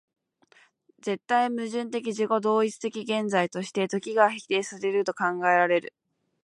[0.99, 5.93] 絶対矛盾的自己同一的現在として、時が否定せられると考えられる